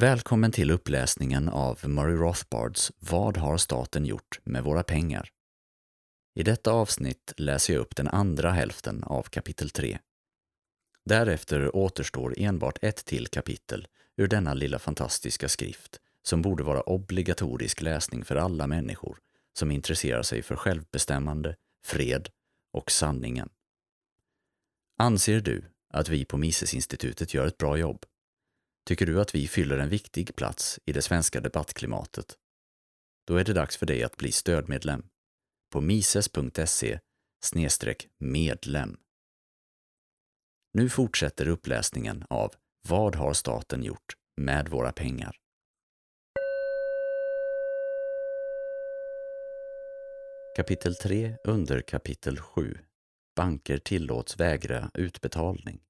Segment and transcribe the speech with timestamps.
[0.00, 5.30] Välkommen till uppläsningen av Murray Rothbards Vad har staten gjort med våra pengar?
[6.34, 9.98] I detta avsnitt läser jag upp den andra hälften av kapitel 3.
[11.04, 13.86] Därefter återstår enbart ett till kapitel
[14.16, 19.18] ur denna lilla fantastiska skrift som borde vara obligatorisk läsning för alla människor
[19.52, 22.28] som intresserar sig för självbestämmande, fred
[22.72, 23.48] och sanningen.
[24.98, 28.06] Anser du att vi på Misesinstitutet gör ett bra jobb?
[28.86, 32.38] Tycker du att vi fyller en viktig plats i det svenska debattklimatet?
[33.26, 35.06] Då är det dags för dig att bli stödmedlem
[35.72, 37.00] på mises.se
[38.18, 38.96] medlem.
[40.72, 42.54] Nu fortsätter uppläsningen av
[42.88, 45.36] Vad har staten gjort med våra pengar?
[50.56, 52.78] Kapitel 3 under kapitel 7
[53.36, 55.85] Banker tillåts vägra utbetalning.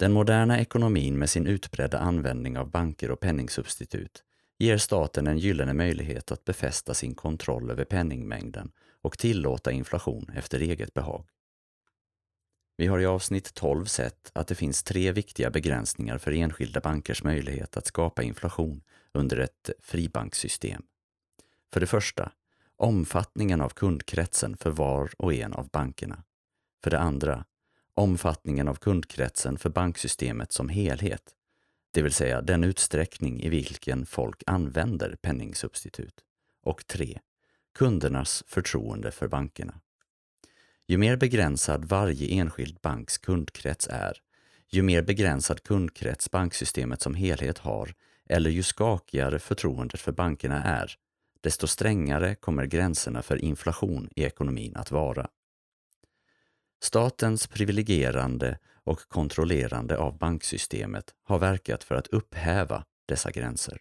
[0.00, 4.24] Den moderna ekonomin med sin utbredda användning av banker och penningsubstitut
[4.58, 10.60] ger staten en gyllene möjlighet att befästa sin kontroll över penningmängden och tillåta inflation efter
[10.60, 11.26] eget behag.
[12.76, 17.22] Vi har i avsnitt 12 sett att det finns tre viktiga begränsningar för enskilda bankers
[17.22, 20.82] möjlighet att skapa inflation under ett fribankssystem.
[21.72, 22.32] För det första,
[22.76, 26.24] omfattningen av kundkretsen för var och en av bankerna.
[26.84, 27.44] För det andra,
[27.94, 31.34] omfattningen av kundkretsen för banksystemet som helhet,
[31.92, 36.14] det vill säga den utsträckning i vilken folk använder penningsubstitut.
[36.62, 37.18] Och 3.
[37.74, 39.80] Kundernas förtroende för bankerna.
[40.88, 44.18] Ju mer begränsad varje enskild banks kundkrets är,
[44.68, 47.94] ju mer begränsad kundkrets banksystemet som helhet har,
[48.28, 50.94] eller ju skakigare förtroendet för bankerna är,
[51.40, 55.28] desto strängare kommer gränserna för inflation i ekonomin att vara.
[56.82, 63.78] Statens privilegierande och kontrollerande av banksystemet har verkat för att upphäva dessa gränser.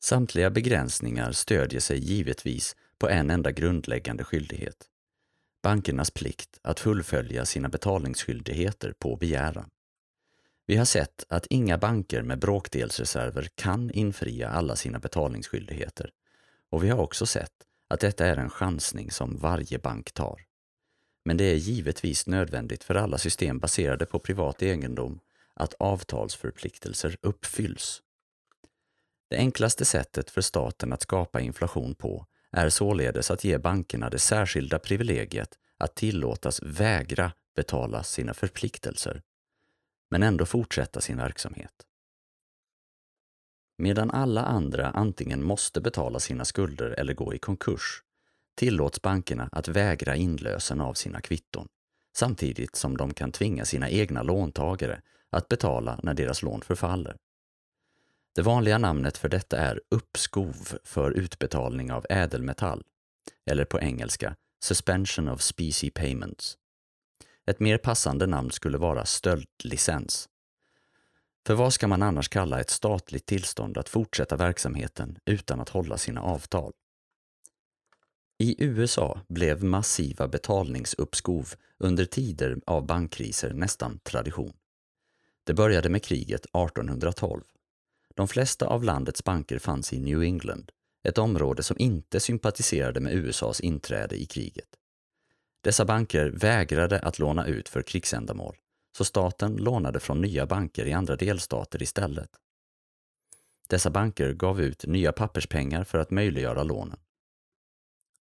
[0.00, 4.88] Samtliga begränsningar stödjer sig givetvis på en enda grundläggande skyldighet.
[5.62, 9.70] Bankernas plikt att fullfölja sina betalningsskyldigheter på begäran.
[10.66, 16.10] Vi har sett att inga banker med bråkdelsreserver kan infria alla sina betalningsskyldigheter
[16.70, 17.52] och vi har också sett
[17.88, 20.47] att detta är en chansning som varje bank tar.
[21.28, 25.20] Men det är givetvis nödvändigt för alla system baserade på privat egendom
[25.54, 28.02] att avtalsförpliktelser uppfylls.
[29.30, 34.18] Det enklaste sättet för staten att skapa inflation på är således att ge bankerna det
[34.18, 39.22] särskilda privilegiet att tillåtas vägra betala sina förpliktelser,
[40.10, 41.86] men ändå fortsätta sin verksamhet.
[43.78, 48.02] Medan alla andra antingen måste betala sina skulder eller gå i konkurs
[48.58, 51.68] tillåts bankerna att vägra inlösen av sina kvitton,
[52.16, 57.16] samtidigt som de kan tvinga sina egna låntagare att betala när deras lån förfaller.
[58.34, 62.82] Det vanliga namnet för detta är uppskov för utbetalning av ädelmetall,
[63.46, 66.58] eller på engelska Suspension of Specie Payments.
[67.46, 70.28] Ett mer passande namn skulle vara stöldlicens.
[71.46, 75.98] För vad ska man annars kalla ett statligt tillstånd att fortsätta verksamheten utan att hålla
[75.98, 76.72] sina avtal?
[78.40, 84.52] I USA blev massiva betalningsuppskov under tider av bankkriser nästan tradition.
[85.44, 87.42] Det började med kriget 1812.
[88.14, 90.72] De flesta av landets banker fanns i New England,
[91.08, 94.68] ett område som inte sympatiserade med USAs inträde i kriget.
[95.60, 98.56] Dessa banker vägrade att låna ut för krigsändamål,
[98.96, 102.30] så staten lånade från nya banker i andra delstater istället.
[103.68, 106.98] Dessa banker gav ut nya papperspengar för att möjliggöra lånen.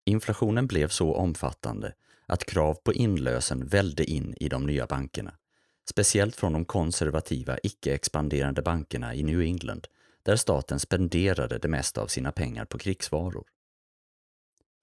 [0.05, 1.93] Inflationen blev så omfattande
[2.25, 5.33] att krav på inlösen välde in i de nya bankerna,
[5.89, 9.87] speciellt från de konservativa icke-expanderande bankerna i New England,
[10.23, 13.45] där staten spenderade det mesta av sina pengar på krigsvaror.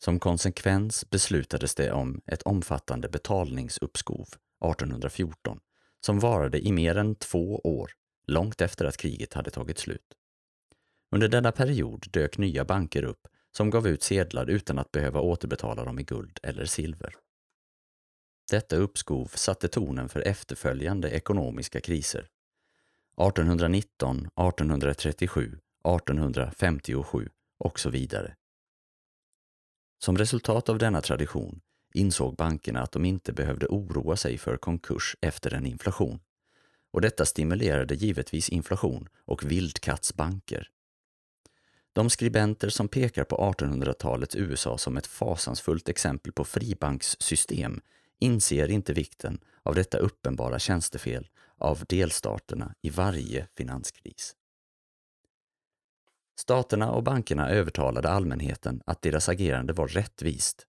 [0.05, 4.28] Som konsekvens beslutades det om ett omfattande betalningsuppskov
[4.65, 5.61] 1814
[6.00, 7.91] som varade i mer än två år,
[8.27, 10.14] långt efter att kriget hade tagit slut.
[11.11, 15.84] Under denna period dök nya banker upp som gav ut sedlar utan att behöva återbetala
[15.84, 17.14] dem i guld eller silver.
[18.50, 22.28] Detta uppskov satte tonen för efterföljande ekonomiska kriser.
[23.16, 27.28] 1819, 1837, 1857
[27.58, 28.37] och så vidare.
[29.99, 31.60] Som resultat av denna tradition
[31.94, 36.20] insåg bankerna att de inte behövde oroa sig för konkurs efter en inflation.
[36.90, 40.72] Och detta stimulerade givetvis inflation och vildkattsbanker.
[41.93, 47.81] De skribenter som pekar på 1800-talets USA som ett fasansfullt exempel på fribankssystem
[48.19, 51.29] inser inte vikten av detta uppenbara tjänstefel
[51.59, 54.37] av delstaterna i varje finanskris.
[56.39, 60.67] Staterna och bankerna övertalade allmänheten att deras agerande var rättvist.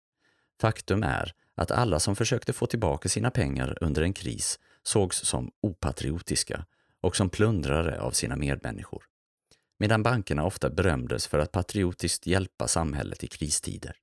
[0.61, 5.51] Faktum är att alla som försökte få tillbaka sina pengar under en kris sågs som
[5.61, 6.65] opatriotiska
[7.01, 9.03] och som plundrare av sina medmänniskor.
[9.79, 13.97] Medan bankerna ofta berömdes för att patriotiskt hjälpa samhället i kristider.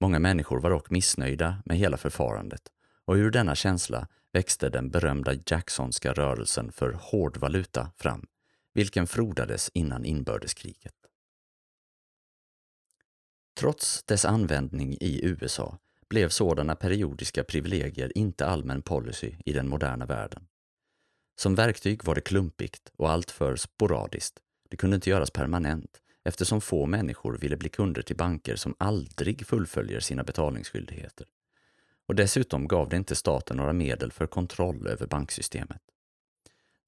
[0.00, 2.62] Många människor var dock missnöjda med hela förfarandet
[3.04, 8.26] och ur denna känsla växte den berömda Jacksonska rörelsen för hårdvaluta fram,
[8.74, 10.94] vilken frodades innan inbördeskriget.
[13.58, 20.06] Trots dess användning i USA blev sådana periodiska privilegier inte allmän policy i den moderna
[20.06, 20.46] världen.
[21.36, 24.38] Som verktyg var det klumpigt och alltför sporadiskt.
[24.68, 29.46] Det kunde inte göras permanent eftersom få människor ville bli kunder till banker som aldrig
[29.46, 31.26] fullföljer sina betalningsskyldigheter.
[32.06, 35.82] Och dessutom gav det inte staten några medel för kontroll över banksystemet.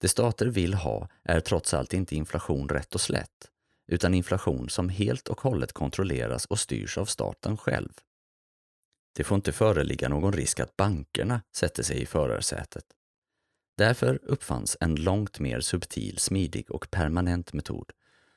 [0.00, 3.50] Det stater vill ha är trots allt inte inflation rätt och slätt,
[3.86, 7.92] utan inflation som helt och hållet kontrolleras och styrs av staten själv.
[9.12, 12.84] Det får inte föreligga någon risk att bankerna sätter sig i förarsätet.
[13.78, 17.92] Därför uppfanns en långt mer subtil, smidig och permanent metod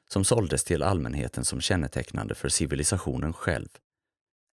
[0.07, 3.67] som såldes till allmänheten som kännetecknande för civilisationen själv.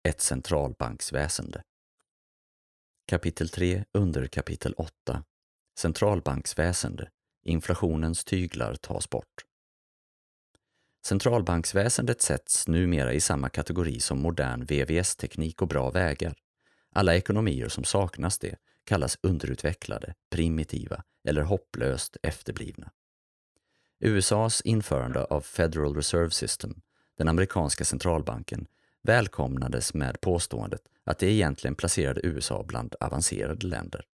[0.08, 1.64] Ett centralbanksväsende.
[3.08, 5.24] Kapitel 3 under kapitel 8
[5.78, 7.10] Centralbanksväsende
[7.44, 9.46] Inflationens tyglar tas bort.
[11.06, 16.36] Centralbanksväsendet sätts numera i samma kategori som modern VVS-teknik och bra vägar.
[16.92, 22.92] Alla ekonomier som saknas det kallas underutvecklade, primitiva eller hopplöst efterblivna.
[24.00, 26.82] USAs införande av Federal Reserve System,
[27.18, 28.68] den amerikanska centralbanken,
[29.02, 34.06] välkomnades med påståendet att det egentligen placerade USA bland avancerade länder.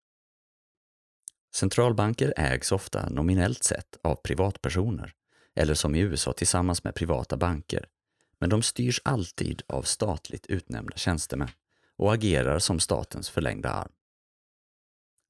[1.55, 5.13] Centralbanker ägs ofta nominellt sett av privatpersoner,
[5.55, 7.85] eller som i USA tillsammans med privata banker,
[8.39, 11.49] men de styrs alltid av statligt utnämnda tjänstemän
[11.95, 13.91] och agerar som statens förlängda arm.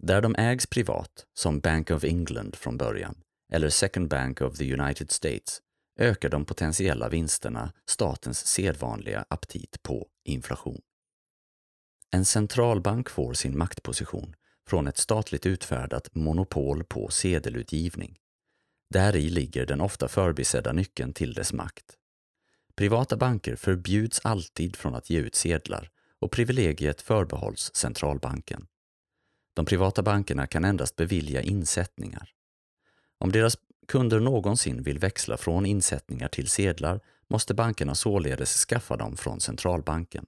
[0.03, 3.15] Där de ägs privat, som Bank of England från början,
[3.53, 5.61] eller Second Bank of the United States,
[5.99, 10.81] ökar de potentiella vinsterna statens sedvanliga aptit på inflation.
[12.11, 14.35] En centralbank får sin maktposition
[14.67, 18.17] från ett statligt utfärdat monopol på sedelutgivning.
[18.89, 21.95] Däri ligger den ofta förbisedda nyckeln till dess makt.
[22.75, 28.67] Privata banker förbjuds alltid från att ge ut sedlar och privilegiet förbehålls centralbanken.
[29.53, 32.33] De privata bankerna kan endast bevilja insättningar.
[33.17, 33.57] Om deras
[33.87, 40.25] kunder någonsin vill växla från insättningar till sedlar måste bankerna således skaffa dem från centralbanken.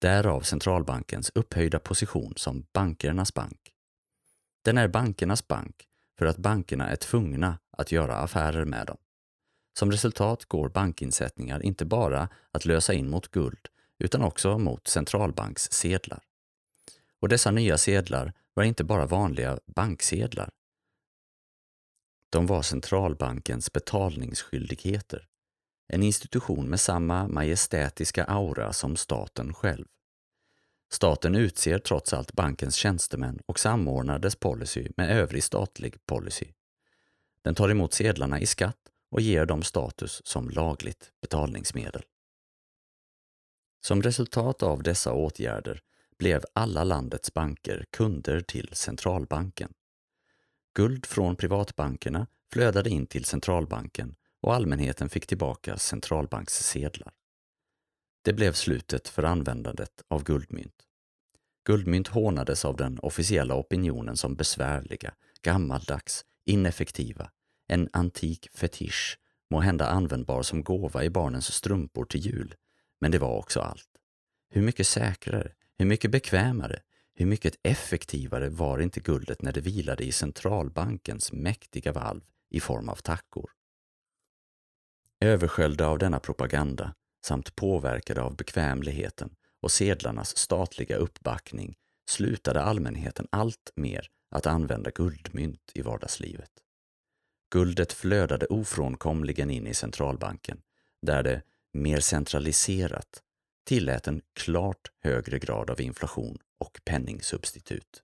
[0.00, 3.72] Därav centralbankens upphöjda position som bankernas bank.
[4.62, 5.86] Den är bankernas bank
[6.18, 8.96] för att bankerna är tvungna att göra affärer med dem.
[9.78, 13.68] Som resultat går bankinsättningar inte bara att lösa in mot guld
[13.98, 16.27] utan också mot centralbankssedlar.
[17.20, 20.50] Och dessa nya sedlar var inte bara vanliga banksedlar.
[22.30, 25.28] De var centralbankens betalningsskyldigheter.
[25.88, 29.86] En institution med samma majestätiska aura som staten själv.
[30.90, 36.46] Staten utser trots allt bankens tjänstemän och samordnar dess policy med övrig statlig policy.
[37.42, 38.78] Den tar emot sedlarna i skatt
[39.10, 42.02] och ger dem status som lagligt betalningsmedel.
[43.80, 45.82] Som resultat av dessa åtgärder
[46.18, 49.72] blev alla landets banker kunder till centralbanken.
[50.74, 57.12] Guld från privatbankerna flödade in till centralbanken och allmänheten fick tillbaka centralbankssedlar.
[58.22, 60.82] Det blev slutet för användandet av guldmynt.
[61.64, 67.30] Guldmynt hånades av den officiella opinionen som besvärliga, gammaldags, ineffektiva,
[67.68, 69.18] en antik fetisch,
[69.50, 72.54] må hända användbar som gåva i barnens strumpor till jul,
[73.00, 73.88] men det var också allt.
[74.50, 76.82] Hur mycket säkrare, hur mycket bekvämare,
[77.14, 82.20] hur mycket effektivare var inte guldet när det vilade i centralbankens mäktiga valv
[82.50, 83.50] i form av tackor?
[85.20, 86.94] Översköljda av denna propaganda
[87.26, 89.30] samt påverkade av bekvämligheten
[89.60, 91.76] och sedlarnas statliga uppbackning
[92.10, 96.50] slutade allmänheten allt mer att använda guldmynt i vardagslivet.
[97.50, 100.62] Guldet flödade ofrånkomligen in i centralbanken,
[101.02, 101.42] där det,
[101.72, 103.22] mer centraliserat,
[103.68, 108.02] tillät en klart högre grad av inflation och penningsubstitut.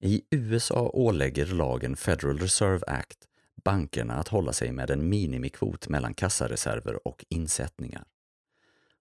[0.00, 3.28] I USA ålägger lagen Federal Reserve Act
[3.64, 8.04] bankerna att hålla sig med en minimikvot mellan kassareserver och insättningar.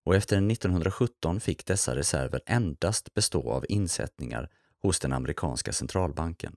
[0.03, 4.49] Och efter 1917 fick dessa reserver endast bestå av insättningar
[4.81, 6.55] hos den amerikanska centralbanken.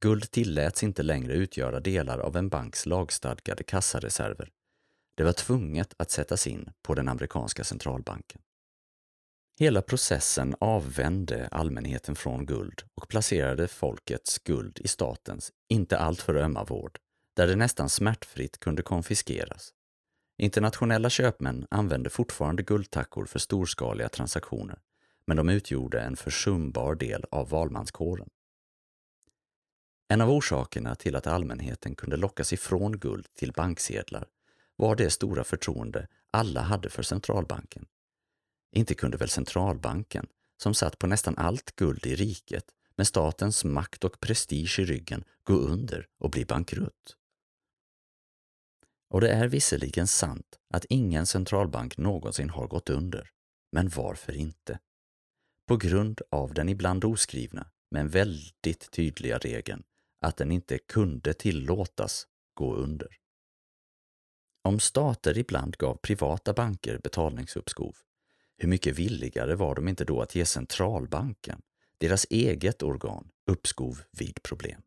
[0.00, 4.50] Guld tilläts inte längre utgöra delar av en banks lagstadgade kassareserver.
[5.16, 8.40] Det var tvunget att sättas in på den amerikanska centralbanken.
[9.58, 16.64] Hela processen avvände allmänheten från guld och placerade folkets guld i statens inte alltför ömma
[16.64, 16.98] vård,
[17.36, 19.72] där det nästan smärtfritt kunde konfiskeras.
[20.38, 24.78] Internationella köpmän använde fortfarande guldtackor för storskaliga transaktioner,
[25.26, 28.28] men de utgjorde en försumbar del av valmanskåren.
[30.08, 34.26] En av orsakerna till att allmänheten kunde lockas ifrån guld till banksedlar
[34.76, 37.86] var det stora förtroende alla hade för centralbanken.
[38.72, 40.26] Inte kunde väl centralbanken,
[40.62, 42.64] som satt på nästan allt guld i riket,
[42.96, 47.16] med statens makt och prestige i ryggen, gå under och bli bankrutt?
[49.10, 53.30] Och det är visserligen sant att ingen centralbank någonsin har gått under.
[53.72, 54.78] Men varför inte?
[55.68, 59.82] På grund av den ibland oskrivna, men väldigt tydliga regeln
[60.20, 63.16] att den inte kunde tillåtas gå under.
[64.66, 67.96] Om stater ibland gav privata banker betalningsuppskov,
[68.56, 71.62] hur mycket villigare var de inte då att ge centralbanken,
[71.98, 74.82] deras eget organ, uppskov vid problem?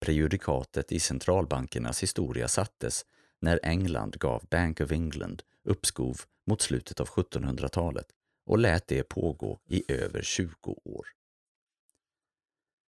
[0.00, 3.04] Prejudikatet i centralbankernas historia sattes
[3.40, 8.06] när England gav Bank of England uppskov mot slutet av 1700-talet
[8.46, 11.06] och lät det pågå i över 20 år.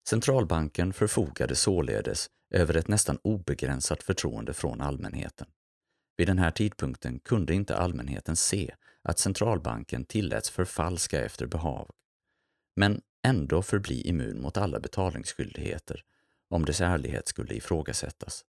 [0.08, 5.46] Centralbanken förfogade således över ett nästan obegränsat förtroende från allmänheten.
[6.16, 11.90] Vid den här tidpunkten kunde inte allmänheten se att centralbanken tilläts förfalska efter behag,
[12.76, 16.04] men ändå förbli immun mot alla betalningsskyldigheter
[16.48, 18.44] om dess ärlighet skulle ifrågasättas.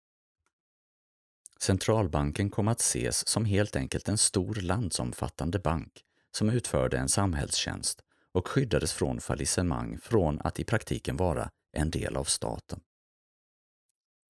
[1.59, 8.03] Centralbanken kom att ses som helt enkelt en stor landsomfattande bank som utförde en samhällstjänst
[8.33, 12.79] och skyddades från fallissemang från att i praktiken vara en del av staten.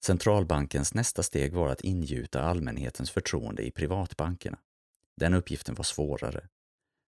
[0.06, 4.58] Centralbankens nästa steg var att ingjuta allmänhetens förtroende i privatbankerna.
[5.18, 6.48] Den uppgiften var svårare.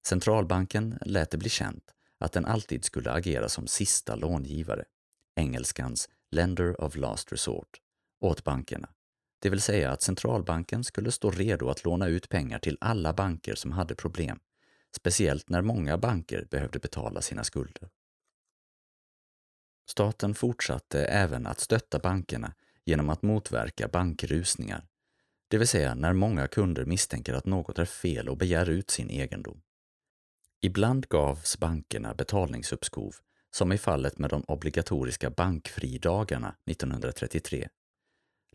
[0.07, 4.85] Centralbanken lät det bli känt att den alltid skulle agera som sista långivare,
[5.35, 7.81] engelskans lender of last resort,
[8.21, 8.89] åt bankerna.
[9.39, 13.55] Det vill säga att centralbanken skulle stå redo att låna ut pengar till alla banker
[13.55, 14.39] som hade problem,
[14.95, 17.89] speciellt när många banker behövde betala sina skulder.
[19.89, 22.53] Staten fortsatte även att stötta bankerna
[22.85, 24.87] genom att motverka bankrusningar,
[25.47, 29.09] det vill säga när många kunder misstänker att något är fel och begär ut sin
[29.09, 29.61] egendom.
[30.61, 33.15] Ibland gavs bankerna betalningsuppskov
[33.51, 37.69] som i fallet med de obligatoriska bankfridagarna 1933.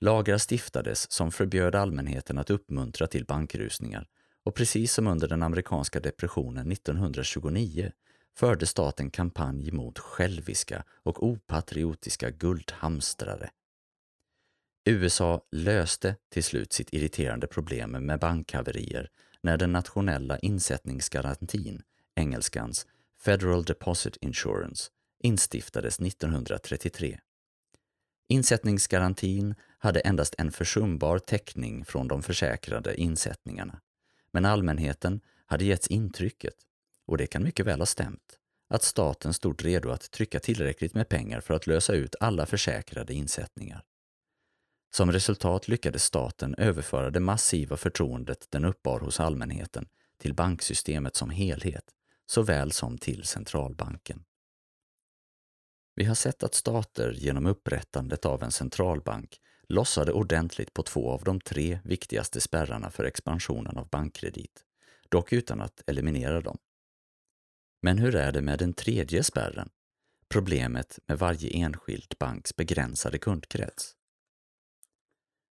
[0.00, 4.08] Lagar stiftades som förbjöd allmänheten att uppmuntra till bankrusningar
[4.44, 7.92] och precis som under den amerikanska depressionen 1929
[8.36, 13.50] förde staten kampanj mot själviska och opatriotiska guldhamstrare.
[14.84, 19.10] USA löste till slut sitt irriterande problem med bankhaverier
[19.42, 21.82] när den nationella insättningsgarantin,
[22.14, 22.86] engelskans
[23.18, 24.90] Federal Deposit Insurance,
[25.22, 27.20] instiftades 1933.
[28.28, 33.80] Insättningsgarantin hade endast en försumbar täckning från de försäkrade insättningarna,
[34.32, 36.54] men allmänheten hade getts intrycket,
[37.06, 41.08] och det kan mycket väl ha stämt, att staten stod redo att trycka tillräckligt med
[41.08, 43.84] pengar för att lösa ut alla försäkrade insättningar.
[44.92, 51.30] Som resultat lyckades staten överföra det massiva förtroendet den uppbar hos allmänheten till banksystemet som
[51.30, 51.84] helhet
[52.26, 54.24] såväl som till centralbanken.
[55.94, 59.40] Vi har sett att stater genom upprättandet av en centralbank
[59.70, 64.64] lossade ordentligt på två av de tre viktigaste spärrarna för expansionen av bankkredit,
[65.08, 66.58] dock utan att eliminera dem.
[67.82, 69.68] Men hur är det med den tredje spärren?
[70.28, 73.96] Problemet med varje enskild banks begränsade kundkrets.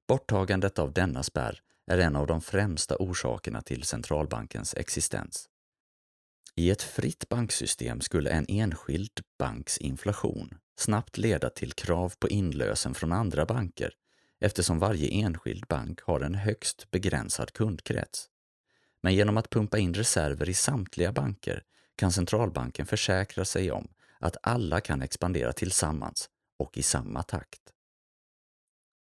[0.08, 5.48] Borttagandet av denna spärr är en av de främsta orsakerna till centralbankens existens.
[6.54, 12.94] I ett fritt banksystem skulle en enskild banks inflation snabbt leda till krav på inlösen
[12.94, 13.94] från andra banker
[14.40, 18.28] eftersom varje enskild bank har en högst begränsad kundkrets.
[19.00, 21.62] Men genom att pumpa in reserver i samtliga banker
[21.96, 23.88] kan centralbanken försäkra sig om
[24.18, 27.62] att alla kan expandera tillsammans och i samma takt.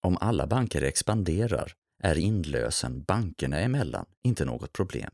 [0.01, 1.73] Om alla banker expanderar
[2.03, 5.11] är inlösen bankerna emellan inte något problem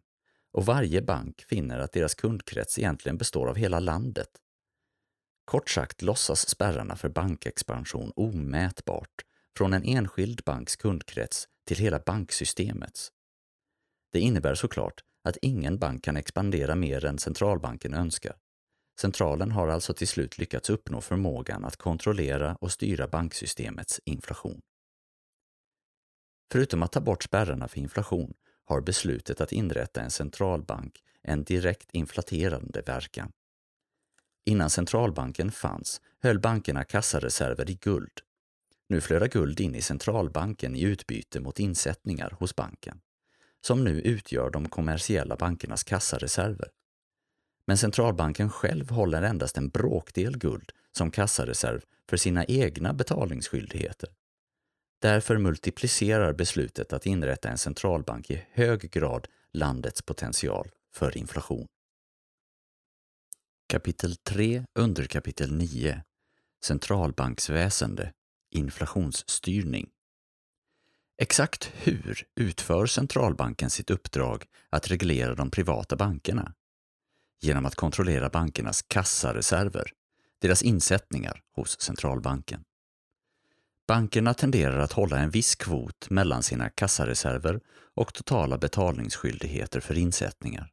[0.52, 4.30] och varje bank finner att deras kundkrets egentligen består av hela landet.
[5.46, 9.27] Kort sagt låtsas spärrarna för bankexpansion omätbart
[9.58, 13.12] från en enskild banks kundkrets till hela banksystemets.
[14.12, 18.36] Det innebär såklart att ingen bank kan expandera mer än centralbanken önskar.
[19.00, 24.62] Centralen har alltså till slut lyckats uppnå förmågan att kontrollera och styra banksystemets inflation.
[26.52, 28.34] Förutom att ta bort spärrarna för inflation
[28.66, 33.32] har beslutet att inrätta en centralbank en direkt inflaterande verkan.
[34.46, 38.22] Innan centralbanken fanns höll bankerna kassareserver i guld.
[38.90, 43.02] Nu flödar guld in i centralbanken i utbyte mot insättningar hos banken,
[43.62, 46.70] som nu utgör de kommersiella bankernas kassareserver.
[47.66, 54.10] Men centralbanken själv håller endast en bråkdel guld som kassareserv för sina egna betalningsskyldigheter.
[55.02, 61.68] Därför multiplicerar beslutet att inrätta en centralbank i hög grad landets potential för inflation.
[63.70, 66.04] Kapitel 3, underkapitel 9
[66.64, 68.14] Centralbanksväsende
[68.58, 69.90] Inflationsstyrning
[71.18, 76.54] Exakt hur utför centralbanken sitt uppdrag att reglera de privata bankerna?
[77.42, 79.92] Genom att kontrollera bankernas kassareserver,
[80.42, 82.64] deras insättningar hos centralbanken.
[83.88, 87.60] Bankerna tenderar att hålla en viss kvot mellan sina kassareserver
[87.96, 90.72] och totala betalningsskyldigheter för insättningar.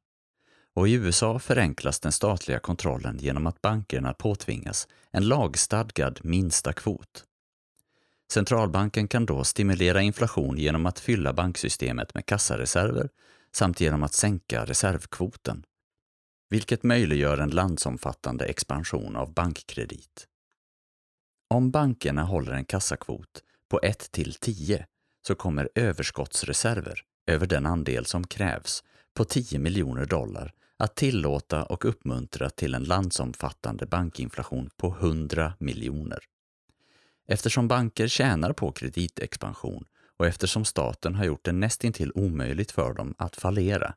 [0.74, 7.24] Och i USA förenklas den statliga kontrollen genom att bankerna påtvingas en lagstadgad minsta kvot.
[8.32, 13.08] Centralbanken kan då stimulera inflation genom att fylla banksystemet med kassareserver
[13.52, 15.64] samt genom att sänka reservkvoten,
[16.50, 20.26] vilket möjliggör en landsomfattande expansion av bankkredit.
[21.50, 24.86] Om bankerna håller en kassakvot på 1 till 10
[25.26, 31.84] så kommer överskottsreserver över den andel som krävs på 10 miljoner dollar att tillåta och
[31.84, 36.18] uppmuntra till en landsomfattande bankinflation på 100 miljoner.
[37.26, 39.84] Eftersom banker tjänar på kreditexpansion
[40.16, 43.94] och eftersom staten har gjort det nästintill omöjligt för dem att fallera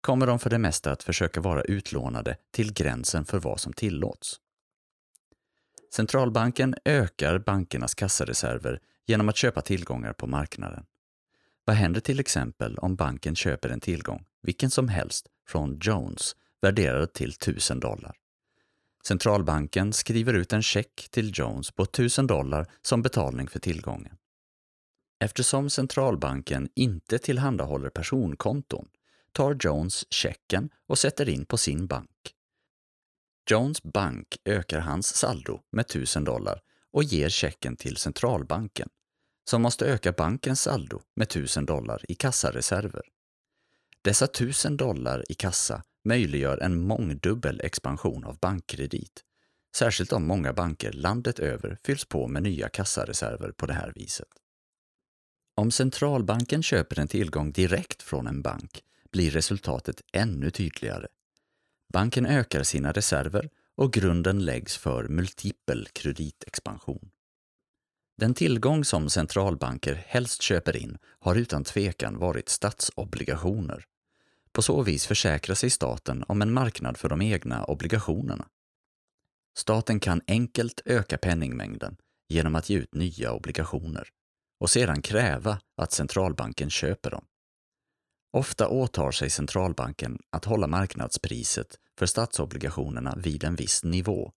[0.00, 4.40] kommer de för det mesta att försöka vara utlånade till gränsen för vad som tillåts.
[5.94, 10.84] Centralbanken ökar bankernas kassareserver genom att köpa tillgångar på marknaden.
[11.64, 17.12] Vad händer till exempel om banken köper en tillgång, vilken som helst, från Jones värderad
[17.12, 18.16] till 1000 dollar?
[19.06, 24.16] Centralbanken skriver ut en check till Jones på 1000 dollar som betalning för tillgången.
[25.24, 28.88] Eftersom centralbanken inte tillhandahåller personkonton
[29.32, 32.34] tar Jones checken och sätter in på sin bank.
[33.50, 36.60] Jones bank ökar hans saldo med 1000 dollar
[36.92, 38.88] och ger checken till centralbanken,
[39.50, 43.02] som måste öka bankens saldo med 1000 dollar i kassareserver.
[44.02, 49.24] Dessa 1000 dollar i kassa möjliggör en mångdubbel expansion av bankkredit,
[49.76, 54.28] särskilt om många banker landet över fylls på med nya kassareserver på det här viset.
[55.54, 61.06] Om centralbanken köper en tillgång direkt från en bank blir resultatet ännu tydligare.
[61.92, 67.10] Banken ökar sina reserver och grunden läggs för multipel kreditexpansion.
[68.16, 73.84] Den tillgång som centralbanker helst köper in har utan tvekan varit statsobligationer.
[74.56, 78.48] På så vis försäkrar sig staten om en marknad för de egna obligationerna.
[79.58, 81.96] Staten kan enkelt öka penningmängden
[82.28, 84.08] genom att ge ut nya obligationer
[84.60, 87.24] och sedan kräva att centralbanken köper dem.
[88.32, 94.32] Ofta åtar sig centralbanken att hålla marknadspriset för statsobligationerna vid en viss nivå,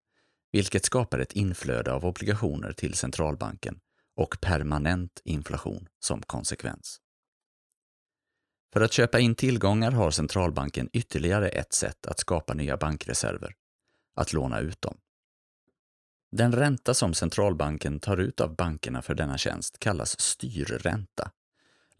[0.52, 3.78] vilket skapar ett inflöde av obligationer till centralbanken
[4.16, 7.00] och permanent inflation som konsekvens.
[8.72, 13.54] För att köpa in tillgångar har centralbanken ytterligare ett sätt att skapa nya bankreserver,
[14.16, 14.96] att låna ut dem.
[16.32, 21.30] Den ränta som centralbanken tar ut av bankerna för denna tjänst kallas styrränta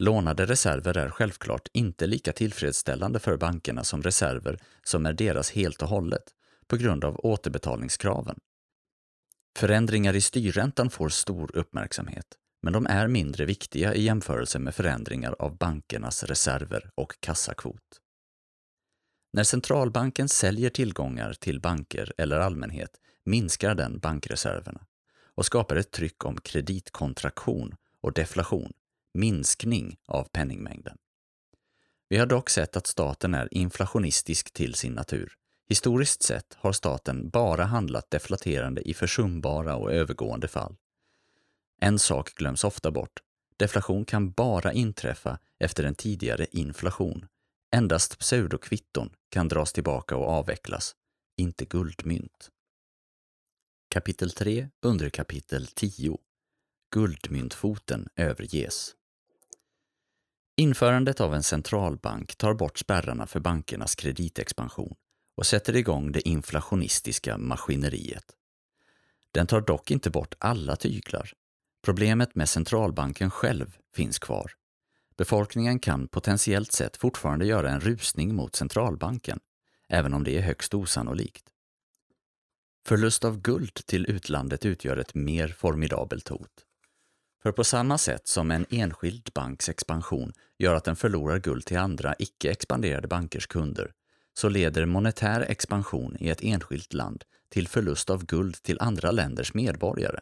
[0.01, 5.81] Lånade reserver är självklart inte lika tillfredsställande för bankerna som reserver som är deras helt
[5.81, 6.23] och hållet,
[6.67, 8.39] på grund av återbetalningskraven.
[9.57, 12.25] Förändringar i styrräntan får stor uppmärksamhet,
[12.61, 18.01] men de är mindre viktiga i jämförelse med förändringar av bankernas reserver och kassakvot.
[19.33, 22.91] När centralbanken säljer tillgångar till banker eller allmänhet
[23.25, 24.85] minskar den bankreserverna
[25.35, 28.73] och skapar ett tryck om kreditkontraktion och deflation
[29.13, 30.97] minskning av penningmängden.
[32.09, 35.33] Vi har dock sett att staten är inflationistisk till sin natur.
[35.69, 40.75] Historiskt sett har staten bara handlat deflaterande i försumbara och övergående fall.
[41.83, 43.19] En sak glöms ofta bort.
[43.57, 47.25] Deflation kan bara inträffa efter en tidigare inflation.
[47.75, 50.95] Endast pseudokvitton kan dras tillbaka och avvecklas,
[51.37, 52.49] inte guldmynt.
[53.89, 56.17] Kapitel 3, underkapitel 10.
[56.93, 58.95] Guldmyntfoten överges.
[60.57, 64.95] Införandet av en centralbank tar bort spärrarna för bankernas kreditexpansion
[65.37, 68.25] och sätter igång det inflationistiska maskineriet.
[69.31, 71.33] Den tar dock inte bort alla tyglar.
[71.83, 74.51] Problemet med centralbanken själv finns kvar.
[75.17, 79.39] Befolkningen kan potentiellt sett fortfarande göra en rusning mot centralbanken,
[79.89, 81.43] även om det är högst osannolikt.
[82.85, 86.65] Förlust av guld till utlandet utgör ett mer formidabelt hot.
[87.43, 91.77] För på samma sätt som en enskild banks expansion gör att den förlorar guld till
[91.77, 93.91] andra icke-expanderade bankers kunder,
[94.33, 99.53] så leder monetär expansion i ett enskilt land till förlust av guld till andra länders
[99.53, 100.19] medborgare.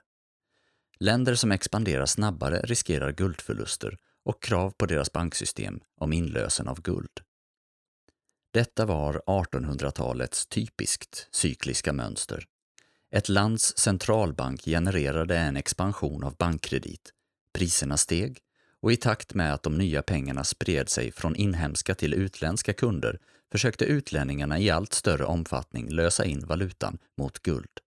[1.03, 7.19] Länder som expanderar snabbare riskerar guldförluster och krav på deras banksystem om inlösen av guld.
[8.53, 12.45] Detta var 1800-talets typiskt cykliska mönster.
[13.11, 17.13] Ett lands centralbank genererade en expansion av bankkredit.
[17.53, 18.39] Priserna steg
[18.81, 23.19] och i takt med att de nya pengarna spred sig från inhemska till utländska kunder
[23.51, 27.79] försökte utlänningarna i allt större omfattning lösa in valutan mot guld.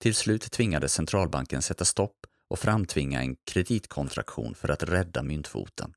[0.00, 5.94] Till slut tvingades centralbanken sätta stopp och framtvinga en kreditkontraktion för att rädda myntfoten.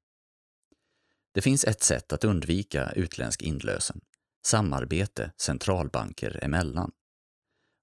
[1.34, 4.02] Det finns ett sätt att undvika utländsk inlösen.
[4.46, 6.92] Samarbete centralbanker emellan.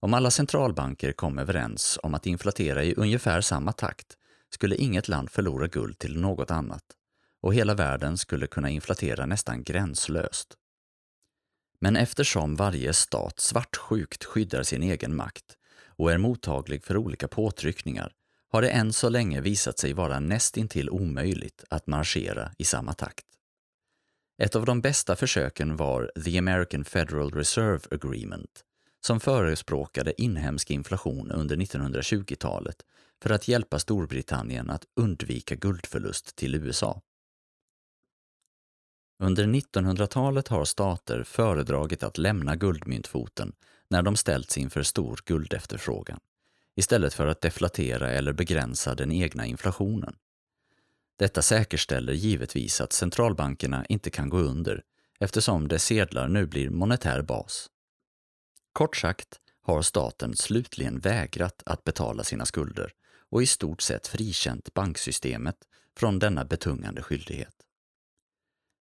[0.00, 4.16] Om alla centralbanker kom överens om att inflatera i ungefär samma takt
[4.50, 6.84] skulle inget land förlora guld till något annat
[7.42, 10.54] och hela världen skulle kunna inflatera nästan gränslöst.
[11.80, 15.56] Men eftersom varje stat svartsjukt skyddar sin egen makt
[15.86, 18.12] och är mottaglig för olika påtryckningar
[18.52, 23.26] har det än så länge visat sig vara nästintill omöjligt att marschera i samma takt.
[24.42, 28.64] Ett av de bästa försöken var The American Federal Reserve Agreement
[29.06, 32.76] som förespråkade inhemsk inflation under 1920-talet
[33.22, 37.00] för att hjälpa Storbritannien att undvika guldförlust till USA.
[39.22, 43.52] Under 1900-talet har stater föredragit att lämna guldmyntfoten
[43.90, 46.20] när de ställts inför stor guldefterfrågan,
[46.76, 50.16] istället för att deflatera eller begränsa den egna inflationen.
[51.18, 54.82] Detta säkerställer givetvis att centralbankerna inte kan gå under
[55.20, 57.70] eftersom dess sedlar nu blir monetär bas.
[58.72, 62.92] Kort sagt har staten slutligen vägrat att betala sina skulder
[63.30, 65.56] och i stort sett frikänt banksystemet
[65.96, 67.54] från denna betungande skyldighet.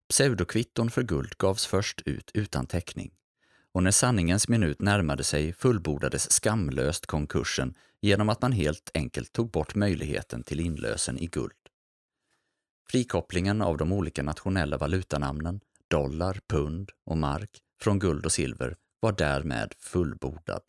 [0.09, 3.11] Pseudokvitton för guld gavs först ut utan täckning
[3.73, 9.51] och när sanningens minut närmade sig fullbordades skamlöst konkursen genom att man helt enkelt tog
[9.51, 11.53] bort möjligheten till inlösen i guld.
[12.89, 17.49] Frikopplingen av de olika nationella valutanamnen, dollar, pund och mark,
[17.81, 20.61] från guld och silver var därmed fullbordad.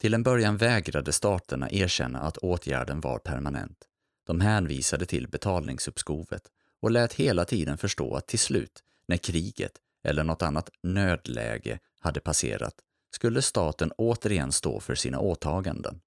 [0.00, 3.84] Till en början vägrade staterna erkänna att åtgärden var permanent.
[4.26, 6.42] De hänvisade till betalningsuppskovet
[6.80, 12.20] och lät hela tiden förstå att till slut, när kriget eller något annat nödläge hade
[12.20, 12.74] passerat,
[13.14, 16.00] skulle staten återigen stå för sina åtaganden.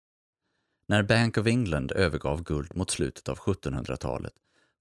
[0.87, 4.33] När Bank of England övergav guld mot slutet av 1700-talet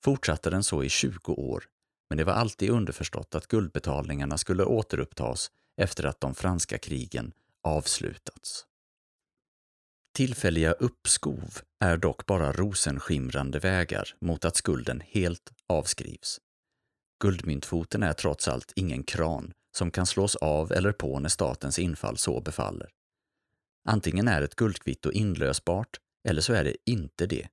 [0.05, 1.65] fortsatte den så i 20 år,
[2.09, 8.67] men det var alltid underförstått att guldbetalningarna skulle återupptas efter att de franska krigen avslutats.
[10.15, 16.41] Tillfälliga uppskov är dock bara rosenskimrande vägar mot att skulden helt avskrivs.
[17.23, 22.19] Guldmyntfoten är trots allt ingen kran som kan slås av eller på när statens infall
[22.19, 22.91] så befaller.
[23.89, 27.49] Antingen är ett guldkvitto inlösbart eller så är det inte det.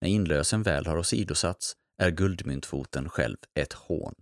[0.00, 4.14] När inlösen väl har åsidosatts är guldmyntfoten själv ett hån.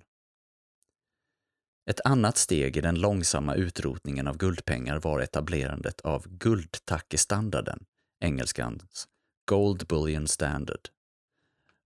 [1.91, 7.85] Ett annat steg i den långsamma utrotningen av guldpengar var etablerandet av guldtackestandarden,
[8.21, 9.09] engelskans
[9.47, 10.89] Gold Bullion Standard.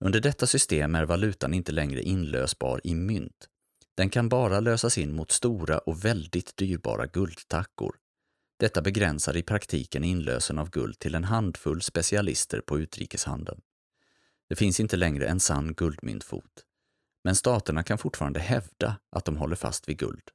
[0.04, 3.48] Under detta system är valutan inte längre inlösbar i mynt.
[3.96, 7.96] Den kan bara lösas in mot stora och väldigt dyrbara guldtackor.
[8.58, 13.60] Detta begränsar i praktiken inlösen av guld till en handfull specialister på utrikeshandeln.
[14.48, 16.64] Det finns inte längre en sann guldmyntfot.
[17.24, 20.30] Men staterna kan fortfarande hävda att de håller fast vid guld.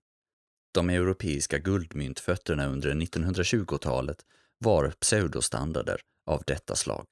[0.73, 4.25] De europeiska guldmyntfötterna under 1920-talet
[4.57, 7.05] var pseudostandarder av detta slag.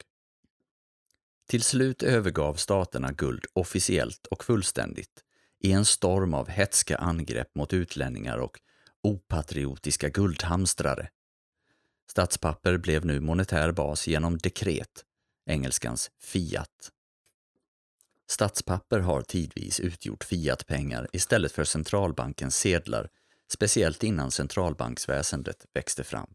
[1.46, 5.24] Till slut övergav staterna guld officiellt och fullständigt
[5.60, 8.60] i en storm av hetska angrepp mot utlänningar och
[9.02, 11.08] opatriotiska guldhamstrare.
[12.10, 15.04] Statspapper blev nu monetär bas genom dekret,
[15.46, 16.92] engelskans fiat.
[18.30, 23.08] Statspapper har tidvis utgjort fiatpengar istället för centralbankens sedlar,
[23.52, 26.34] speciellt innan centralbanksväsendet växte fram.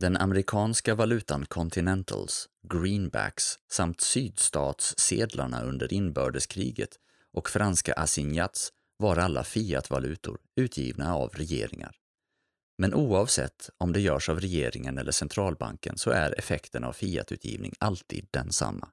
[0.00, 6.90] Den amerikanska valutan Continentals, greenbacks samt sydstatssedlarna under inbördeskriget
[7.32, 11.96] och franska assignats var alla fiatvalutor utgivna av regeringar.
[12.78, 18.26] Men oavsett om det görs av regeringen eller centralbanken så är effekten av fiatutgivning alltid
[18.30, 18.88] densamma.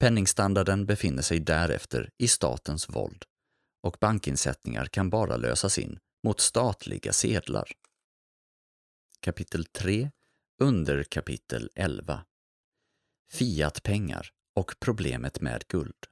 [0.00, 3.24] Penningstandarden befinner sig därefter i statens våld
[3.82, 7.72] och bankinsättningar kan bara lösas in mot statliga sedlar.
[9.24, 10.10] Kapitel 3
[10.58, 12.24] under kapitel 11
[13.32, 16.06] Fiatpengar och problemet med guld.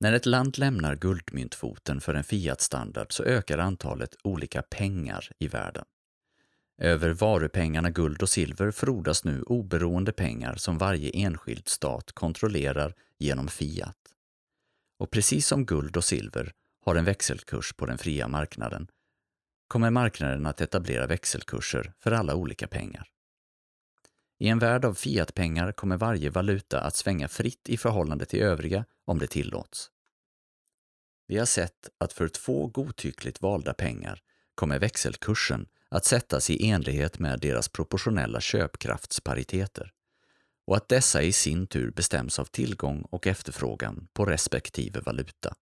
[0.00, 5.84] När ett land lämnar guldmyntfoten för en fiatstandard så ökar antalet olika pengar i världen.
[6.78, 13.48] Över varupengarna guld och silver frodas nu oberoende pengar som varje enskild stat kontrollerar genom
[13.48, 13.98] fiat.
[14.98, 16.52] Och precis som guld och silver
[16.84, 18.88] har en växelkurs på den fria marknaden
[19.72, 23.08] kommer marknaden att etablera växelkurser för alla olika pengar.
[24.38, 28.84] I en värld av fiatpengar kommer varje valuta att svänga fritt i förhållande till övriga
[29.04, 29.90] om det tillåts.
[31.26, 34.20] Vi har sett att för två godtyckligt valda pengar
[34.54, 39.92] kommer växelkursen att sättas i enlighet med deras proportionella köpkraftspariteter
[40.66, 45.54] och att dessa i sin tur bestäms av tillgång och efterfrågan på respektive valuta.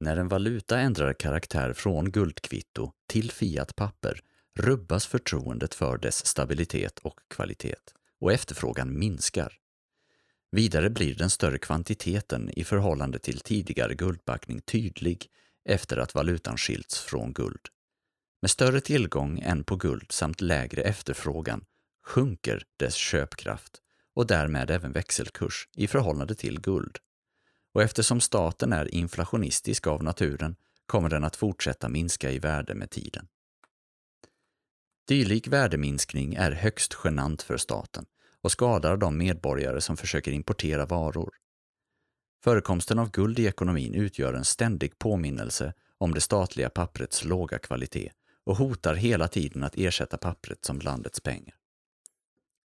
[0.00, 4.20] När en valuta ändrar karaktär från guldkvitto till fiatpapper
[4.58, 7.74] rubbas förtroendet för dess stabilitet och kvalitet
[8.20, 9.52] och efterfrågan minskar.
[10.52, 15.26] Vidare blir den större kvantiteten i förhållande till tidigare guldbackning tydlig
[15.64, 17.66] efter att valutan skilts från guld.
[18.42, 21.64] Med större tillgång än på guld samt lägre efterfrågan
[22.06, 23.80] sjunker dess köpkraft
[24.14, 26.98] och därmed även växelkurs i förhållande till guld.
[27.72, 30.56] Och eftersom staten är inflationistisk av naturen
[30.86, 33.28] kommer den att fortsätta minska i värde med tiden.
[35.08, 38.06] Dylik värdeminskning är högst genant för staten
[38.42, 41.34] och skadar de medborgare som försöker importera varor.
[42.44, 48.12] Förekomsten av guld i ekonomin utgör en ständig påminnelse om det statliga papprets låga kvalitet
[48.44, 51.54] och hotar hela tiden att ersätta pappret som landets pengar.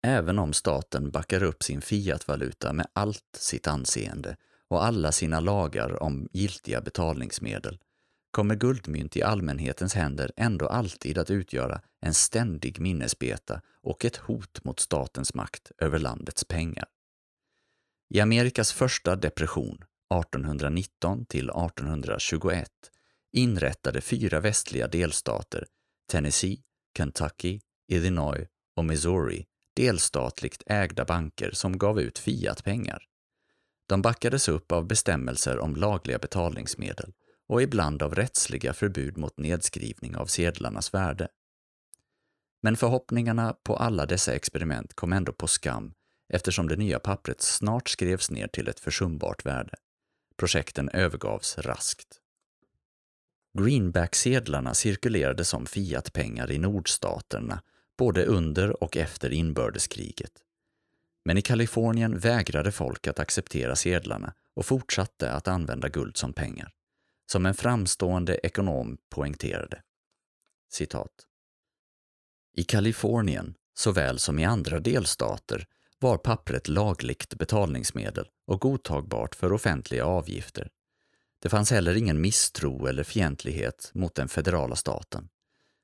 [0.03, 4.37] Även om staten backar upp sin fiatvaluta med allt sitt anseende
[4.73, 7.79] och alla sina lagar om giltiga betalningsmedel
[8.31, 14.63] kommer guldmynt i allmänhetens händer ändå alltid att utgöra en ständig minnesbeta och ett hot
[14.63, 16.85] mot statens makt över landets pengar.
[18.13, 22.69] I Amerikas första depression, 1819 till 1821,
[23.33, 25.65] inrättade fyra västliga delstater,
[26.11, 26.61] Tennessee,
[26.97, 33.07] Kentucky, Illinois och Missouri, delstatligt ägda banker som gav ut fiatpengar.
[33.87, 37.13] De backades upp av bestämmelser om lagliga betalningsmedel
[37.47, 41.27] och ibland av rättsliga förbud mot nedskrivning av sedlarnas värde.
[42.61, 45.93] Men förhoppningarna på alla dessa experiment kom ändå på skam
[46.33, 49.75] eftersom det nya pappret snart skrevs ner till ett försumbart värde.
[50.37, 52.19] Projekten övergavs raskt.
[53.59, 57.61] Greenback-sedlarna cirkulerade som fiatpengar i nordstaterna
[57.97, 60.31] både under och efter inbördeskriget.
[61.25, 66.71] Men i Kalifornien vägrade folk att acceptera sedlarna och fortsatte att använda guld som pengar.
[67.31, 69.81] Som en framstående ekonom poängterade.
[70.71, 71.27] Citat.
[72.53, 75.67] I Kalifornien, såväl som i andra delstater,
[75.99, 80.69] var pappret lagligt betalningsmedel och godtagbart för offentliga avgifter.
[81.39, 85.29] Det fanns heller ingen misstro eller fientlighet mot den federala staten.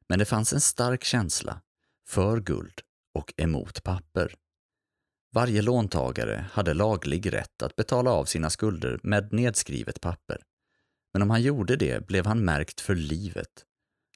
[0.08, 1.62] Men det fanns en stark känsla
[2.08, 2.82] för guld
[3.14, 4.36] och emot papper.
[5.32, 10.42] Varje låntagare hade laglig rätt att betala av sina skulder med nedskrivet papper.
[11.14, 13.66] Men om han gjorde det blev han märkt för livet.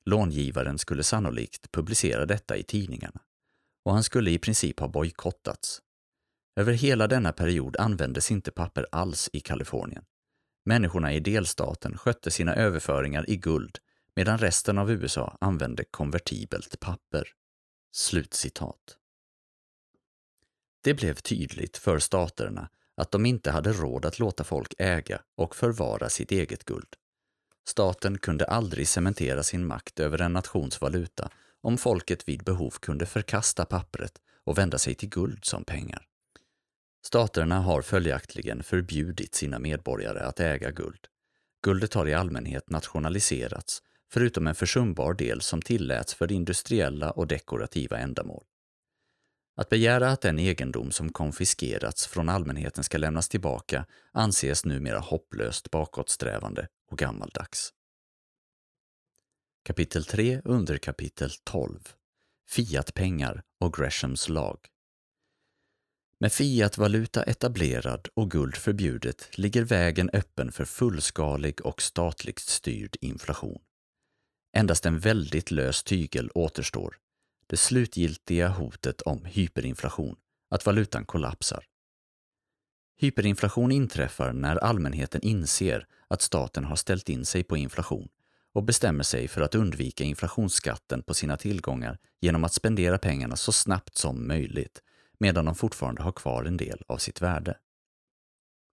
[0.06, 3.22] Långivaren skulle sannolikt publicera detta i tidningarna
[3.86, 5.82] och han skulle i princip ha bojkottats.
[6.56, 10.04] Över hela denna period användes inte papper alls i Kalifornien.
[10.66, 13.78] Människorna i delstaten skötte sina överföringar i guld
[14.16, 17.28] medan resten av USA använde konvertibelt papper.
[17.92, 18.98] Slutcitat.
[20.84, 25.56] Det blev tydligt för staterna att de inte hade råd att låta folk äga och
[25.56, 26.96] förvara sitt eget guld.
[27.68, 31.30] Staten kunde aldrig cementera sin makt över en nations valuta
[31.62, 36.08] om folket vid behov kunde förkasta pappret och vända sig till guld som pengar.
[37.06, 41.08] Staterna har följaktligen förbjudit sina medborgare att äga guld.
[41.62, 47.98] Guldet har i allmänhet nationaliserats, förutom en försumbar del som tilläts för industriella och dekorativa
[47.98, 48.44] ändamål.
[49.56, 55.72] Att begära att den egendom som konfiskerats från allmänheten ska lämnas tillbaka anses numera hopplöst
[55.72, 57.74] bakåtsträvande och gammaldags.
[59.66, 61.80] Kapitel 3 under kapitel 12
[62.50, 64.58] Fiatpengar och Greshams lag
[66.20, 73.62] Med fiatvaluta etablerad och guld förbjudet ligger vägen öppen för fullskalig och statligt styrd inflation.
[74.54, 77.03] Endast en väldigt lös tygel återstår.
[77.54, 80.16] Det slutgiltiga hotet om hyperinflation,
[80.50, 81.66] att valutan kollapsar.
[82.98, 88.10] Hyperinflation inträffar när allmänheten inser att staten har ställt in sig på inflation
[88.54, 93.52] och bestämmer sig för att undvika inflationsskatten på sina tillgångar genom att spendera pengarna så
[93.52, 94.82] snabbt som möjligt,
[95.18, 97.58] medan de fortfarande har kvar en del av sitt värde.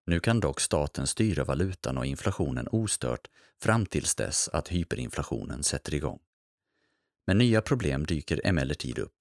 [0.05, 3.27] Nu kan dock staten styra valutan och inflationen ostört
[3.63, 6.19] fram tills dess att hyperinflationen sätter igång.
[7.27, 9.15] Men nya problem dyker emellertid upp.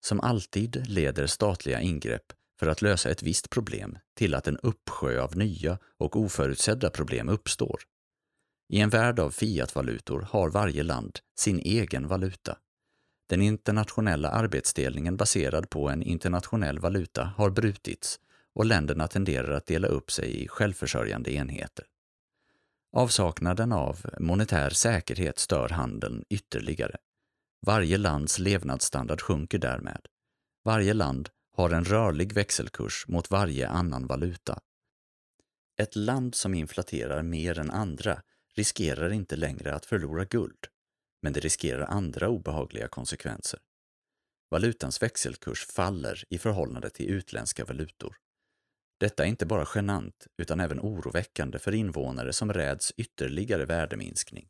[0.00, 5.20] Som alltid leder statliga ingrepp för att lösa ett visst problem till att en uppsjö
[5.22, 7.80] av nya och oförutsedda problem uppstår.
[8.68, 12.58] I en värld av fiatvalutor har varje land sin egen valuta.
[13.28, 18.20] Den internationella arbetsdelningen baserad på en internationell valuta har brutits
[18.54, 21.84] och länderna tenderar att dela upp sig i självförsörjande enheter.
[22.92, 26.96] Avsaknaden av monetär säkerhet stör handeln ytterligare.
[27.66, 30.06] Varje lands levnadsstandard sjunker därmed.
[30.64, 34.60] Varje land har en rörlig växelkurs mot varje annan valuta.
[35.80, 38.22] Ett land som inflaterar mer än andra
[38.54, 40.66] riskerar inte längre att förlora guld,
[41.22, 43.60] men det riskerar andra obehagliga konsekvenser.
[44.50, 48.16] Valutans växelkurs faller i förhållande till utländska valutor.
[49.00, 54.48] Detta är inte bara genant utan även oroväckande för invånare som räds ytterligare värdeminskning.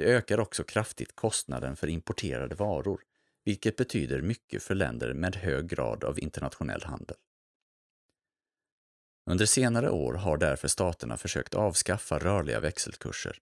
[0.00, 3.00] Det ökar också kraftigt kostnaden för importerade varor,
[3.44, 7.16] vilket betyder mycket för länder med hög grad av internationell handel.
[9.30, 13.38] Under senare år har därför staterna försökt avskaffa rörliga växelkurser.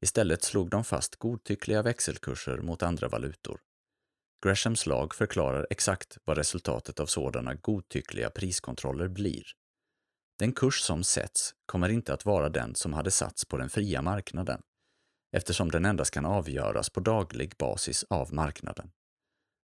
[0.00, 3.60] Istället slog de fast godtyckliga växelkurser mot andra valutor.
[4.44, 9.44] Greshams lag förklarar exakt vad resultatet av sådana godtyckliga priskontroller blir.
[10.38, 14.02] Den kurs som sätts kommer inte att vara den som hade satts på den fria
[14.02, 14.62] marknaden,
[15.32, 18.90] eftersom den endast kan avgöras på daglig basis av marknaden.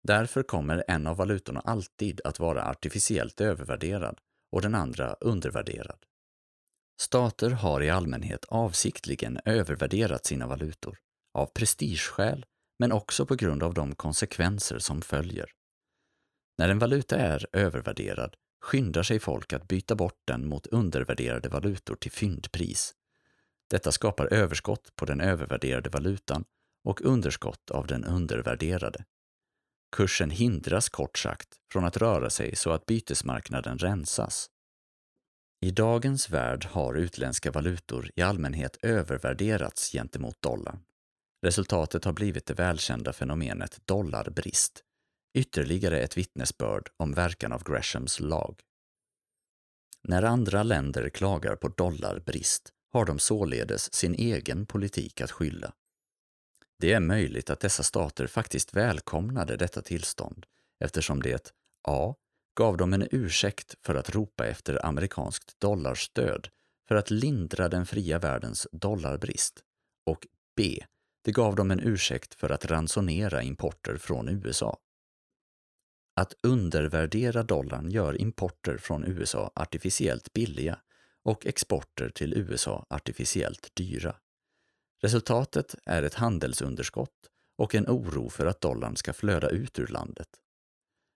[0.04, 4.20] Därför kommer en av valutorna alltid att vara artificiellt övervärderad
[4.52, 6.06] och den andra undervärderad.
[7.02, 10.98] Stater har i allmänhet avsiktligen övervärderat sina valutor,
[11.34, 12.46] av prestigeskäl
[12.80, 15.52] men också på grund av de konsekvenser som följer.
[16.58, 21.96] När en valuta är övervärderad skyndar sig folk att byta bort den mot undervärderade valutor
[21.96, 22.94] till fyndpris.
[23.72, 26.46] Detta skapar överskott på den övervärderade valutan
[26.84, 29.06] och underskott av den undervärderade.
[29.96, 34.50] Kursen hindras kort sagt från att röra sig så att bytesmarknaden rensas.
[35.62, 40.80] I dagens värld har utländska valutor i allmänhet övervärderats gentemot dollarn.
[41.46, 44.84] Resultatet har blivit det välkända fenomenet dollarbrist,
[45.34, 48.60] ytterligare ett vittnesbörd om verkan av Greshams lag.
[50.02, 55.74] När andra länder klagar på dollarbrist har de således sin egen politik att skylla.
[56.80, 60.46] Det är möjligt att dessa stater faktiskt välkomnade detta tillstånd
[60.80, 61.54] eftersom det
[61.88, 62.16] a.
[62.58, 66.48] gav dem en ursäkt för att ropa efter amerikanskt dollarstöd
[66.88, 69.64] för att lindra den fria världens dollarbrist
[70.06, 70.84] och b.
[71.24, 74.78] Det gav dem en ursäkt för att ransonera importer från USA.
[76.16, 80.80] Att undervärdera dollarn gör importer från USA artificiellt billiga
[81.24, 84.16] och exporter till USA artificiellt dyra.
[85.02, 90.30] Resultatet är ett handelsunderskott och en oro för att dollarn ska flöda ut ur landet.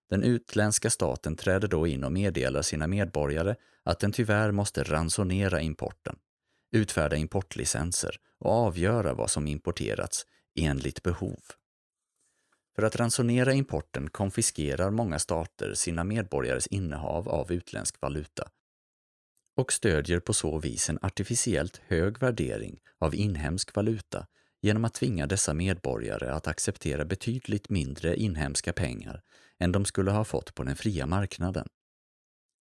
[0.09, 5.61] Den utländska staten träder då in och meddelar sina medborgare att den tyvärr måste ransonera
[5.61, 6.15] importen,
[6.71, 11.39] utfärda importlicenser och avgöra vad som importerats enligt behov.
[12.75, 18.49] För att ransonera importen konfiskerar många stater sina medborgares innehav av utländsk valuta
[19.55, 24.27] och stödjer på så vis en artificiellt hög värdering av inhemsk valuta
[24.61, 29.21] genom att tvinga dessa medborgare att acceptera betydligt mindre inhemska pengar
[29.59, 31.67] än de skulle ha fått på den fria marknaden.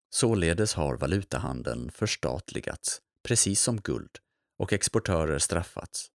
[0.10, 4.18] Således har valutahandeln förstatligats, precis som guld,
[4.58, 6.12] och exportörer straffats.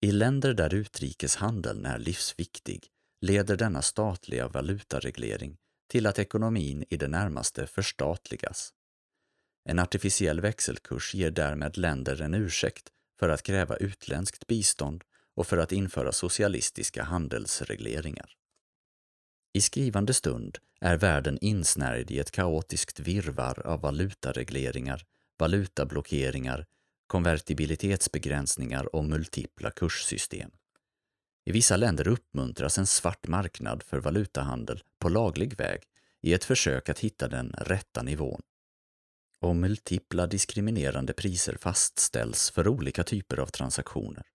[0.00, 2.90] I länder där utrikeshandeln är livsviktig
[3.20, 5.56] leder denna statliga valutareglering
[5.88, 8.72] till att ekonomin i det närmaste förstatligas.
[9.64, 12.88] En artificiell växelkurs ger därmed länder en ursäkt
[13.18, 15.04] för att kräva utländskt bistånd
[15.34, 18.36] och för att införa socialistiska handelsregleringar.
[19.52, 25.04] I skrivande stund är världen insnärjd i ett kaotiskt virvar av valutaregleringar,
[25.38, 26.66] valutablockeringar,
[27.06, 30.50] konvertibilitetsbegränsningar och multipla kurssystem.
[31.44, 35.82] I vissa länder uppmuntras en svart marknad för valutahandel på laglig väg
[36.22, 38.42] i ett försök att hitta den rätta nivån.
[39.40, 44.26] Och multipla diskriminerande priser fastställs för olika typer av transaktioner.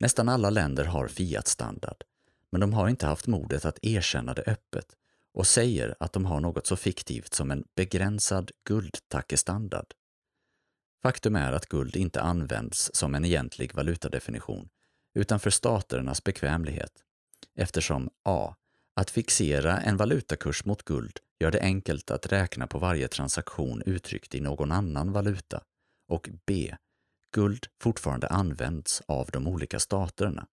[0.00, 2.04] Nästan alla länder har Fiat-standard,
[2.50, 4.96] men de har inte haft modet att erkänna det öppet
[5.34, 9.94] och säger att de har något så fiktivt som en begränsad guldtackestandard.
[11.02, 14.68] Faktum är att guld inte används som en egentlig valutadefinition,
[15.14, 16.92] utan för staternas bekvämlighet,
[17.54, 18.54] eftersom a.
[18.94, 24.34] Att fixera en valutakurs mot guld gör det enkelt att räkna på varje transaktion uttryckt
[24.34, 25.62] i någon annan valuta
[26.08, 26.76] och b.
[27.34, 30.46] Guld fortfarande används av de olika staterna.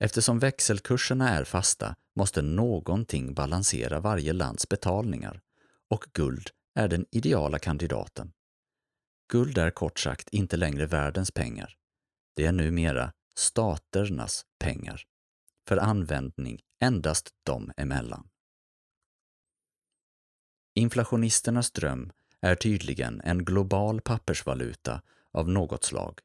[0.00, 5.40] Eftersom växelkurserna är fasta måste någonting balansera varje lands betalningar
[5.90, 8.32] och guld är den ideala kandidaten.
[9.28, 11.76] Guld är kort sagt inte längre världens pengar.
[12.36, 15.02] Det är numera staternas pengar.
[15.68, 18.28] För användning endast dem emellan.
[20.74, 25.02] Inflationisternas dröm är tydligen en global pappersvaluta
[25.32, 26.18] av något slag,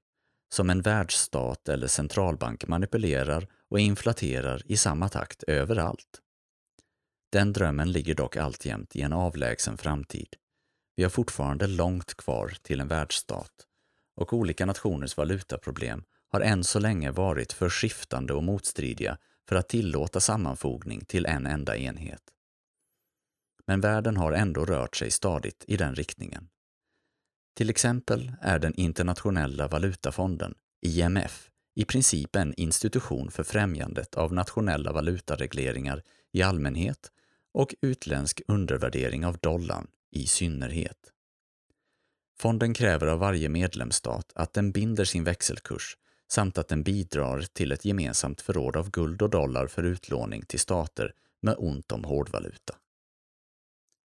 [0.49, 6.21] som en världsstat eller centralbank manipulerar och inflaterar i samma takt överallt.
[7.31, 10.35] Den drömmen ligger dock alltjämt i en avlägsen framtid.
[10.95, 13.51] Vi har fortfarande långt kvar till en världsstat
[14.15, 19.17] och olika nationers valutaproblem har än så länge varit för skiftande och motstridiga
[19.49, 22.21] för att tillåta sammanfogning till en enda enhet.
[23.67, 26.49] Men världen har ändå rört sig stadigt i den riktningen.
[27.55, 34.91] Till exempel är den internationella valutafonden, IMF, i princip en institution för främjandet av nationella
[34.91, 37.11] valutaregleringar i allmänhet
[37.53, 41.13] och utländsk undervärdering av dollarn i synnerhet.
[42.39, 45.97] Fonden kräver av varje medlemsstat att den binder sin växelkurs
[46.31, 50.59] samt att den bidrar till ett gemensamt förråd av guld och dollar för utlåning till
[50.59, 52.75] stater med ont om hårdvaluta.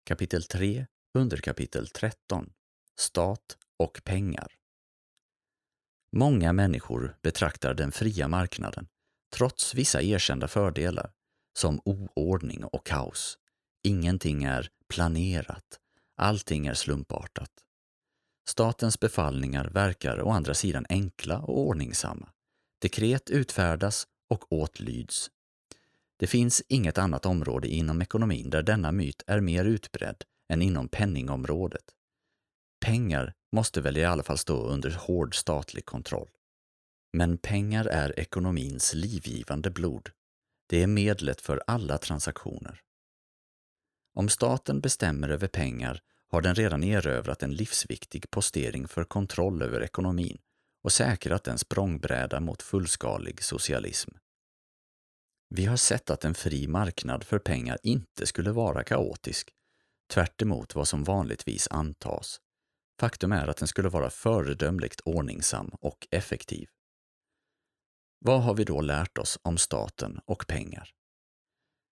[0.08, 2.50] Kapitel 3, underkapitel 13
[2.98, 4.46] Stat och pengar
[6.16, 8.88] Många människor betraktar den fria marknaden,
[9.36, 11.12] trots vissa erkända fördelar,
[11.58, 13.38] som oordning och kaos.
[13.82, 15.80] Ingenting är planerat,
[16.16, 17.52] allting är slumpartat.
[18.48, 22.28] Statens befallningar verkar å andra sidan enkla och ordningsamma.
[22.80, 25.30] Dekret utfärdas och åtlyds.
[26.18, 30.88] Det finns inget annat område inom ekonomin där denna myt är mer utbredd än inom
[30.88, 31.84] penningområdet.
[32.86, 36.28] Pengar måste väl i alla fall stå under hård statlig kontroll.
[37.12, 40.10] Men pengar är ekonomins livgivande blod.
[40.68, 42.80] Det är medlet för alla transaktioner.
[44.14, 49.82] Om staten bestämmer över pengar har den redan erövrat en livsviktig postering för kontroll över
[49.82, 50.38] ekonomin
[50.82, 54.10] och säkrat en språngbräda mot fullskalig socialism.
[55.50, 59.50] Vi har sett att en fri marknad för pengar inte skulle vara kaotisk,
[60.12, 60.42] tvärt
[60.74, 62.40] vad som vanligtvis antas.
[63.00, 66.68] Faktum är att den skulle vara föredömligt ordningsam och effektiv.
[68.18, 70.90] Vad har vi då lärt oss om staten och pengar?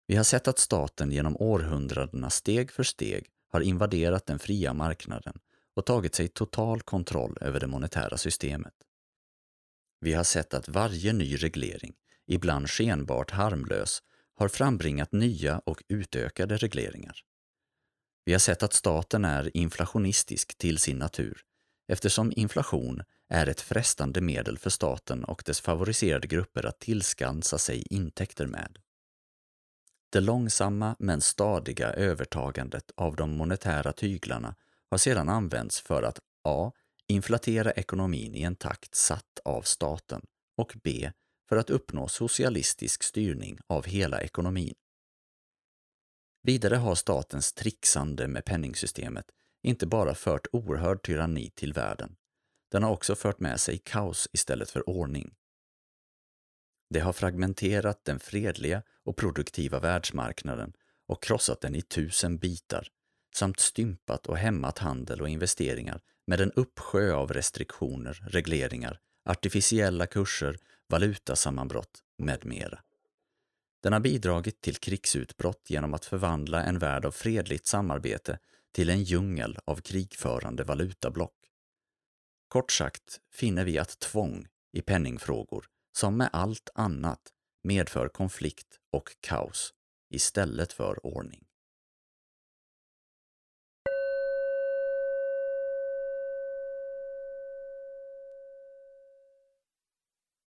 [0.08, 5.40] Vi har sett att staten genom århundradena steg för steg har invaderat den fria marknaden
[5.76, 8.74] och tagit sig total kontroll över det monetära systemet.
[10.00, 11.94] Vi har sett att varje ny reglering,
[12.28, 14.04] ibland skenbart harmlös,
[14.36, 17.16] har frambringat nya och utökade regleringar.
[18.26, 21.42] Vi har sett att staten är inflationistisk till sin natur
[21.88, 27.84] eftersom inflation är ett frestande medel för staten och dess favoriserade grupper att tillskansa sig
[27.90, 28.78] intäkter med.
[30.12, 34.56] Det långsamma men stadiga övertagandet av de monetära tyglarna
[34.90, 36.72] har sedan använts för att a.
[37.08, 40.22] inflatera ekonomin i en takt satt av staten
[40.58, 41.12] och b
[41.54, 44.74] för att uppnå socialistisk styrning av hela ekonomin.
[46.44, 49.26] Vidare har statens trixande med penningsystemet
[49.64, 52.16] inte bara fört oerhörd tyranni till världen,
[52.72, 55.34] den har också fört med sig kaos istället för ordning.
[56.90, 60.74] Det har fragmenterat den fredliga och produktiva världsmarknaden
[61.08, 62.88] och krossat den i tusen bitar
[63.36, 70.60] samt stympat och hämmat handel och investeringar med en uppsjö av restriktioner, regleringar, artificiella kurser,
[70.94, 72.80] valutasammanbrott med mera.
[73.84, 78.40] Den har bidragit till krigsutbrott genom att förvandla en värld av fredligt samarbete
[78.72, 81.36] till en djungel av krigförande valutablock.
[82.48, 85.66] Kort sagt finner vi att tvång i penningfrågor,
[85.98, 87.22] som med allt annat,
[87.64, 89.74] medför konflikt och kaos
[90.10, 91.43] istället för ordning.